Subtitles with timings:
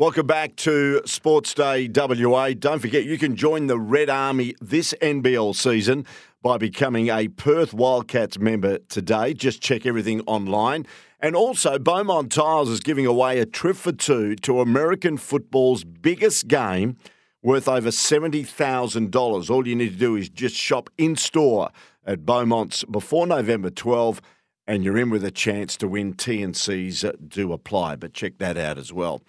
[0.00, 2.54] Welcome back to Sports Day WA.
[2.54, 6.06] Don't forget, you can join the Red Army this NBL season
[6.40, 9.34] by becoming a Perth Wildcats member today.
[9.34, 10.86] Just check everything online.
[11.20, 16.48] And also, Beaumont Tiles is giving away a trip for two to American football's biggest
[16.48, 16.96] game
[17.42, 19.50] worth over $70,000.
[19.50, 21.68] All you need to do is just shop in store
[22.06, 24.22] at Beaumont's before November 12
[24.66, 27.96] and you're in with a chance to win T&Cs do apply.
[27.96, 29.20] But check that out as well.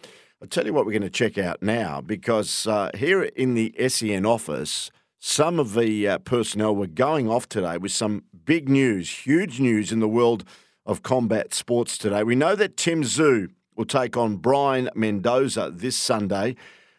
[0.41, 3.75] I'll tell you what we're going to check out now because uh, here in the
[3.87, 9.07] SEN office, some of the uh, personnel were going off today with some big news,
[9.07, 10.43] huge news in the world
[10.83, 12.23] of combat sports today.
[12.23, 16.55] We know that Tim Tszyu will take on Brian Mendoza this Sunday.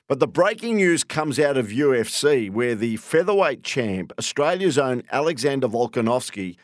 [0.06, 5.66] But the breaking news comes out of UFC, where the featherweight champ, Australia's own Alexander
[5.66, 6.54] Volkanovski,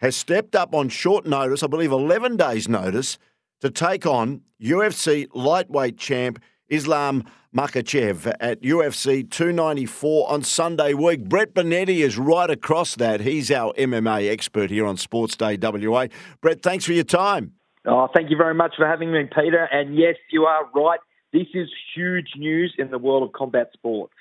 [0.00, 3.16] has stepped up on short notice, I believe 11 days' notice,
[3.60, 7.24] to take on UFC lightweight champ Islam
[7.56, 11.24] Makhachev at UFC 294 on Sunday week.
[11.24, 13.20] Brett Bonetti is right across that.
[13.20, 16.08] He's our MMA expert here on Sports Day WA.
[16.40, 17.52] Brett, thanks for your time.
[17.86, 19.68] Oh, thank you very much for having me, Peter.
[19.70, 20.98] And yes, you are right.
[21.32, 24.12] This is huge news in the world of combat sports.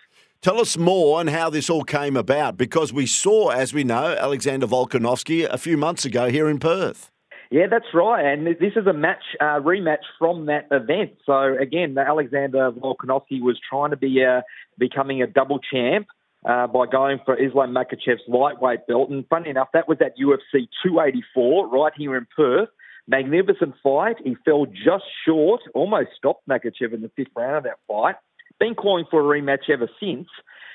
[0.42, 4.16] Tell us more on how this all came about because we saw, as we know,
[4.16, 7.12] Alexander Volkanovski a few months ago here in Perth.
[7.52, 8.26] Yeah, that's right.
[8.26, 11.12] And this is a match uh, rematch from that event.
[11.26, 14.42] So again, Alexander Volkanovski was trying to be uh,
[14.78, 16.08] becoming a double champ
[16.48, 19.10] uh, by going for Islam Makhachev's lightweight belt.
[19.10, 22.70] And funny enough, that was at UFC 284 right here in Perth.
[23.08, 24.16] Magnificent fight.
[24.24, 28.16] He fell just short, almost stopped Makhachev in the fifth round of that fight.
[28.60, 30.28] Been calling for a rematch ever since.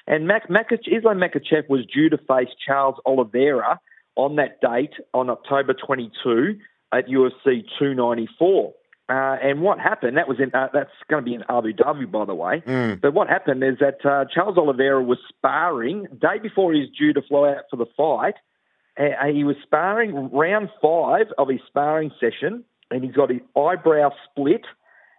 [0.06, 3.80] And Mac- Makach- Islam Makhachev was due to face Charles Oliveira
[4.16, 6.58] on that date on October 22
[6.92, 8.74] at UFC 294.
[9.08, 10.16] Uh, and what happened?
[10.16, 10.54] That was in.
[10.54, 12.62] Uh, that's going to be in Abu Dhabi, by the way.
[12.64, 13.00] Mm.
[13.00, 17.22] But what happened is that uh, Charles Oliveira was sparring day before he's due to
[17.22, 18.34] fly out for the fight.
[18.96, 24.10] Uh, he was sparring round five of his sparring session, and he's got his eyebrow
[24.30, 24.62] split,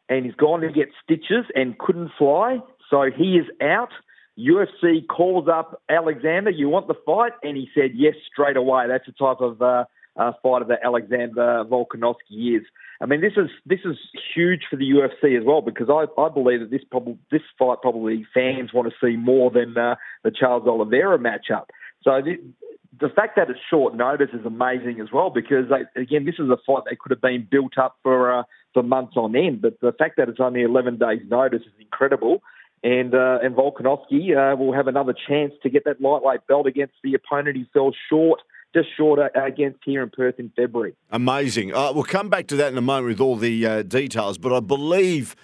[0.08, 3.92] and he's gone to get stitches and couldn't fly, so he is out.
[4.40, 7.34] UFC calls up Alexander, you want the fight?
[7.44, 8.88] And he said yes straight away.
[8.88, 9.62] That's the type of
[10.18, 12.64] uh, fighter that Alexander Volkanovski is.
[13.02, 13.98] I mean, this is this is
[14.36, 17.78] huge for the UFC as well because I, I believe that this probably this fight
[17.82, 21.66] probably fans want to see more than uh, the Charles Oliveira matchup.
[22.04, 22.38] So the,
[23.00, 26.50] the fact that it's short notice is amazing as well because they, again, this is
[26.50, 28.44] a fight that could have been built up for uh,
[28.74, 29.62] for months on end.
[29.62, 32.44] But the fact that it's only 11 days notice is incredible
[32.84, 36.96] and uh, and Volkanovski uh, will have another chance to get that lightweight belt against
[37.04, 38.42] the opponent he fell short.
[38.74, 40.96] Just short uh, against here in Perth in February.
[41.09, 41.74] Amazing.
[41.74, 44.54] Uh, we'll come back to that in a moment with all the uh, details, but
[44.54, 45.36] I believe,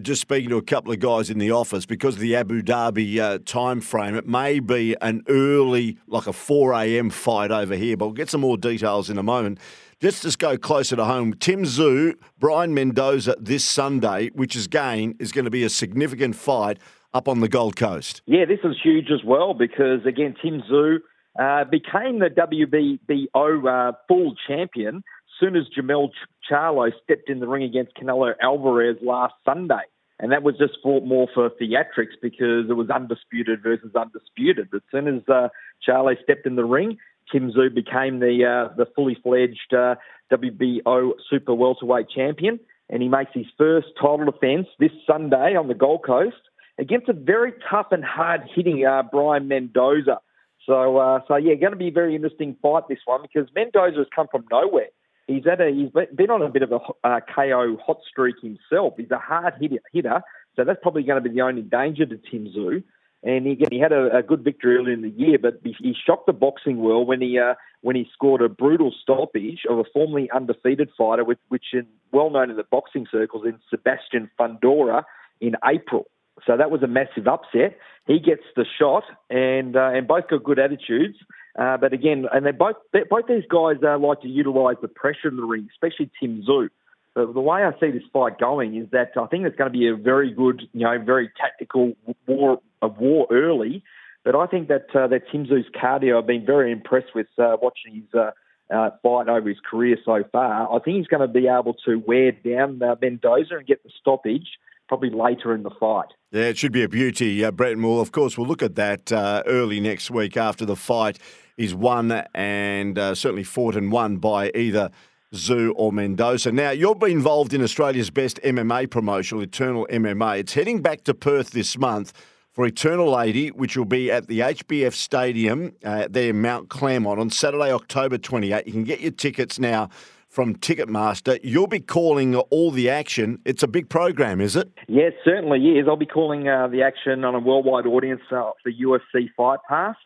[0.00, 3.18] just speaking to a couple of guys in the office, because of the Abu Dhabi
[3.18, 7.10] uh, time frame, it may be an early, like a 4 a.m.
[7.10, 9.58] fight over here, but we'll get some more details in a moment.
[10.02, 11.32] Let's just go closer to home.
[11.32, 16.36] Tim Tszyu, Brian Mendoza this Sunday, which is again is going to be a significant
[16.36, 16.78] fight
[17.14, 18.20] up on the Gold Coast.
[18.26, 20.98] Yeah, this is huge as well because again, Tim Tszyu
[21.38, 25.02] uh, became the WBO uh, full champion
[25.38, 26.10] soon as Jermell
[26.50, 29.82] Charlo stepped in the ring against Canelo Alvarez last Sunday.
[30.18, 34.68] And that was just for more for theatrics because it was undisputed versus undisputed.
[34.70, 35.48] But As soon as uh,
[35.86, 36.96] Charlo stepped in the ring,
[37.30, 39.96] Tim Tszyu became the uh, the fully fledged uh,
[40.32, 42.58] WBO super welterweight champion,
[42.88, 46.36] and he makes his first title defence this Sunday on the Gold Coast
[46.78, 50.20] against a very tough and hard hitting uh, Brian Mendoza.
[50.66, 53.98] So, uh, so yeah, going to be a very interesting fight this one because Mendoza
[53.98, 54.88] has come from nowhere.
[55.28, 58.94] He's had a he's been on a bit of a uh, KO hot streak himself.
[58.96, 59.54] He's a hard
[59.92, 60.22] hitter,
[60.54, 62.82] so that's probably going to be the only danger to Tim Tszyu.
[63.22, 66.26] And he, he had a, a, good victory early in the year, but he shocked
[66.26, 70.30] the boxing world when he uh, when he scored a brutal stoppage of a formerly
[70.32, 75.04] undefeated fighter, with, which is well known in the boxing circles, in Sebastian Fundora
[75.40, 76.06] in April.
[76.46, 77.78] So that was a massive upset.
[78.06, 81.16] He gets the shot, and uh, and both got good attitudes.
[81.58, 85.28] Uh, but again, and they both both these guys uh, like to utilise the pressure
[85.28, 86.68] in the ring, especially Tim Tszyu.
[87.14, 89.78] The, the way I see this fight going is that I think it's going to
[89.78, 91.94] be a very good, you know, very tactical
[92.26, 93.82] war, a war early.
[94.22, 97.56] But I think that uh, that Tim Tszyu's cardio, I've been very impressed with uh,
[97.62, 98.32] watching his uh,
[98.70, 100.70] uh, fight over his career so far.
[100.70, 103.90] I think he's going to be able to wear down uh, Mendoza and get the
[104.00, 106.08] stoppage probably later in the fight.
[106.32, 108.02] Yeah, it should be a beauty, uh, Brett Moore.
[108.02, 111.18] Of course, we'll look at that uh, early next week after the fight
[111.56, 114.90] is won and uh, certainly fought and won by either
[115.34, 116.52] Tszyu or Mendoza.
[116.52, 120.40] Now, you've been involved in Australia's best MMA promotion, Eternal MMA.
[120.40, 122.12] It's heading back to Perth this month
[122.52, 127.20] for Eternal 80, which will be at the HBF Stadium uh, there in Mount Claremont
[127.20, 128.66] on Saturday, October 28.
[128.66, 129.90] You can get your tickets now
[130.36, 131.40] from Ticketmaster.
[131.42, 133.38] You'll be calling all the action.
[133.46, 134.70] It's a big program, is it?
[134.86, 135.86] Yes, certainly is.
[135.88, 139.96] I'll be calling uh, the action on a worldwide audience uh, for UFC Fight Pass.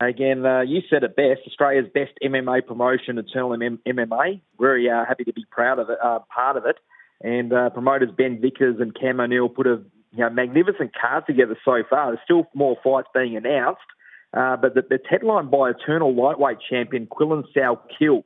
[0.00, 1.42] Again, uh, you said it best.
[1.46, 4.40] Australia's best MMA promotion, Eternal M- MMA.
[4.58, 6.78] Very uh, happy to be proud of it, uh, part of it.
[7.20, 9.80] And uh, promoters Ben Vickers and Cam O'Neill put a
[10.10, 12.10] you know, magnificent card together so far.
[12.10, 13.86] There's still more fights being announced,
[14.36, 18.24] uh, but the, it's headlined by Eternal lightweight champion Quillan Salkild.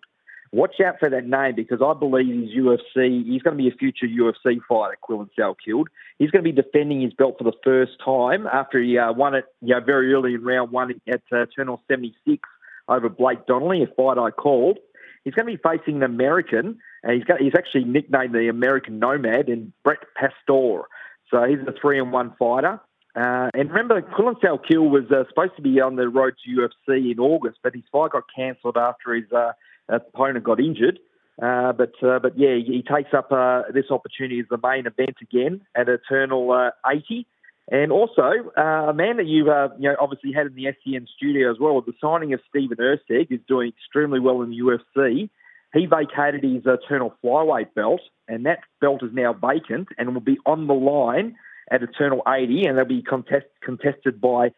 [0.52, 3.24] Watch out for that name because I believe he's UFC.
[3.24, 5.84] He's going to be a future UFC fighter, Quillan Salkild.
[6.18, 9.36] He's going to be defending his belt for the first time after he uh, won
[9.36, 12.42] it you know, very early in round one at uh, Eternal 76
[12.88, 14.78] over Blake Donnelly, a fight I called.
[15.24, 18.98] He's going to be facing an American, and he's got, he's actually nicknamed the American
[18.98, 20.82] Nomad, and Brett Pastor.
[21.30, 22.80] So he's a three and one fighter.
[23.14, 27.12] Uh, and remember, Quillan Salkild was uh, supposed to be on the road to UFC
[27.12, 29.52] in August, but his fight got cancelled after his uh,
[29.90, 30.98] opponent got injured.
[31.40, 35.16] Uh, but uh, but yeah, he takes up uh, this opportunity as the main event
[35.22, 37.26] again at Eternal uh, 80.
[37.72, 41.50] And also, uh, a man that uh, you know, obviously had in the SEN studio
[41.50, 45.30] as well, the signing of Stephen Erceg, is doing extremely well in the UFC.
[45.72, 50.38] He vacated his Eternal flyweight belt, and that belt is now vacant and will be
[50.44, 51.36] on the line
[51.70, 54.52] at Eternal 80, and they'll be contest, contested by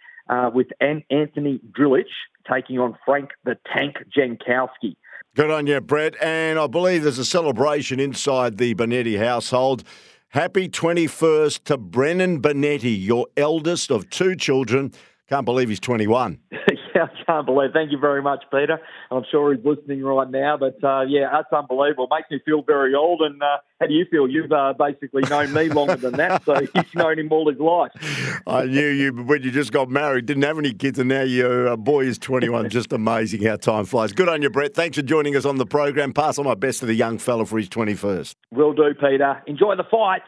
[0.55, 2.07] with An- Anthony Drilich
[2.51, 4.97] taking on Frank the Tank Jankowski.
[5.35, 6.15] Good on you, Brett.
[6.23, 9.83] And I believe there's a celebration inside the Bonetti household.
[10.29, 14.93] Happy 21st to Brennan Bonetti, your eldest of two children.
[15.31, 16.39] Can't believe he's 21.
[16.95, 17.71] I can't believe.
[17.73, 18.81] Thank you very much, Peter.
[19.11, 20.57] I'm sure he's listening right now.
[20.57, 22.09] But uh, yeah, that's unbelievable.
[22.11, 23.23] Makes me feel very old.
[23.23, 24.29] And uh, how do you feel?
[24.29, 27.91] You've uh, basically known me longer than that, so you've known him all his life.
[28.47, 31.69] I knew you when you just got married, didn't have any kids, and now your
[31.69, 32.69] uh, boy is 21.
[32.71, 34.13] just amazing how time flies.
[34.13, 34.75] Good on you, Brett.
[34.75, 36.13] Thanks for joining us on the program.
[36.13, 38.35] Pass on my best to the young fella for his 21st.
[38.53, 39.43] Will do, Peter.
[39.47, 40.25] Enjoy the fights.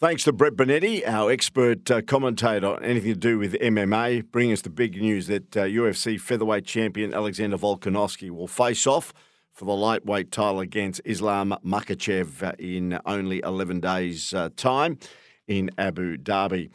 [0.00, 4.52] Thanks to Brett Bonetti, our expert uh, commentator on anything to do with MMA, bringing
[4.52, 9.12] us the big news that uh, UFC featherweight champion Alexander Volkanovski will face off
[9.52, 15.00] for the lightweight title against Islam Makhachev uh, in only 11 days' uh, time
[15.48, 16.70] in Abu Dhabi.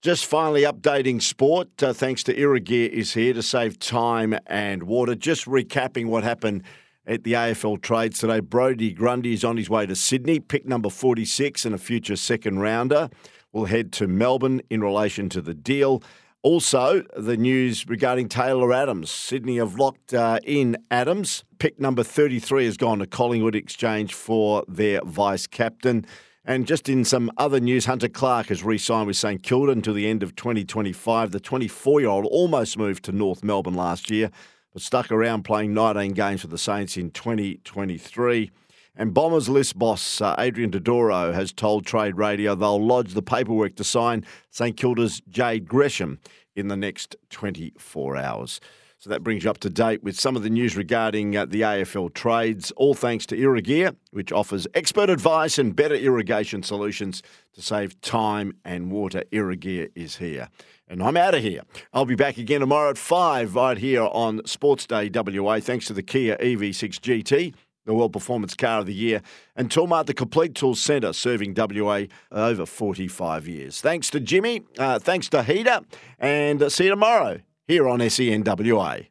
[0.00, 5.14] Just finally updating sport, uh, thanks to Irrigear is here to save time and water.
[5.14, 6.62] Just recapping what happened
[7.06, 8.40] at the AFL trades today.
[8.40, 12.60] Brodie Grundy is on his way to Sydney, pick number 46 and a future second
[12.60, 13.10] rounder.
[13.52, 16.02] We'll head to Melbourne in relation to the deal.
[16.42, 19.10] Also, the news regarding Taylor Adams.
[19.10, 21.44] Sydney have locked uh, in Adams.
[21.58, 26.04] Pick number 33 has gone to Collingwood Exchange for their vice captain.
[26.44, 29.94] And just in some other news, Hunter Clark has re signed with St Kilda until
[29.94, 31.30] the end of 2025.
[31.30, 34.30] The 24 year old almost moved to North Melbourne last year
[34.74, 38.50] but stuck around playing 19 games for the Saints in 2023.
[38.96, 43.76] And Bombers list boss uh, Adrian Dodoro has told Trade Radio they'll lodge the paperwork
[43.76, 46.18] to sign St Kilda's Jade Gresham
[46.54, 48.60] in the next 24 hours.
[48.98, 51.60] So that brings you up to date with some of the news regarding uh, the
[51.60, 57.22] AFL trades, all thanks to Irrigear, which offers expert advice and better irrigation solutions
[57.52, 59.22] to save time and water.
[59.30, 60.48] Irrigear is here.
[60.88, 61.62] And I'm out of here.
[61.92, 65.60] I'll be back again tomorrow at 5 right here on Sports Day WA.
[65.60, 69.20] Thanks to the Kia EV6 GT, the World Performance Car of the Year,
[69.56, 73.80] and Toolmart, the Complete Tools Centre, serving WA over 45 years.
[73.80, 74.62] Thanks to Jimmy.
[74.78, 75.80] Uh, thanks to Heater.
[76.18, 79.06] And uh, see you tomorrow here on SENWA.